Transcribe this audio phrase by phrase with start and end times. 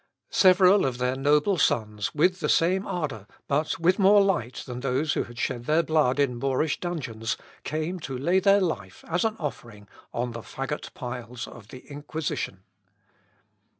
[0.31, 5.13] Several of their noble sons with the same ardour, but with more light than those
[5.13, 9.35] who had shed their blood in Moorish dungeons, came to lay their life, as an
[9.37, 12.63] offering, on the faggot piles of the Inquisition.